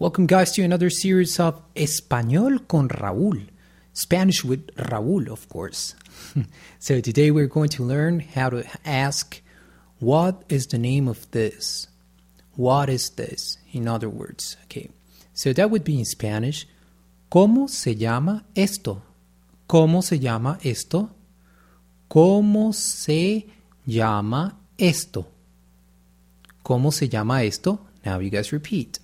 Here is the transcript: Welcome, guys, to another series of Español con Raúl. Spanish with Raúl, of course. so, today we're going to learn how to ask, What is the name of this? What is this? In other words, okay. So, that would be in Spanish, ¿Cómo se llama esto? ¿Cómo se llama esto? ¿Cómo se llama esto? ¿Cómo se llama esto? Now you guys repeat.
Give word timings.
Welcome, 0.00 0.24
guys, 0.24 0.52
to 0.52 0.62
another 0.62 0.88
series 0.88 1.38
of 1.38 1.60
Español 1.76 2.66
con 2.66 2.88
Raúl. 2.88 3.48
Spanish 3.92 4.42
with 4.42 4.74
Raúl, 4.76 5.28
of 5.28 5.46
course. 5.50 5.94
so, 6.78 7.02
today 7.02 7.30
we're 7.30 7.46
going 7.46 7.68
to 7.68 7.82
learn 7.82 8.20
how 8.20 8.48
to 8.48 8.64
ask, 8.82 9.42
What 9.98 10.42
is 10.48 10.68
the 10.68 10.78
name 10.78 11.06
of 11.06 11.30
this? 11.32 11.86
What 12.56 12.88
is 12.88 13.10
this? 13.10 13.58
In 13.72 13.86
other 13.86 14.08
words, 14.08 14.56
okay. 14.64 14.88
So, 15.34 15.52
that 15.52 15.70
would 15.70 15.84
be 15.84 15.98
in 15.98 16.06
Spanish, 16.06 16.66
¿Cómo 17.30 17.68
se 17.68 17.94
llama 17.94 18.46
esto? 18.56 19.02
¿Cómo 19.68 20.02
se 20.02 20.18
llama 20.18 20.58
esto? 20.64 21.10
¿Cómo 22.08 22.72
se 22.72 23.44
llama 23.86 24.56
esto? 24.78 25.26
¿Cómo 26.64 26.90
se 26.90 27.06
llama 27.06 27.42
esto? 27.42 27.80
Now 28.02 28.18
you 28.20 28.30
guys 28.30 28.50
repeat. 28.50 28.98